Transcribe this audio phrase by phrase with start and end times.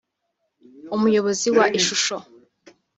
[0.95, 2.15] umuyobozi wa Ishusho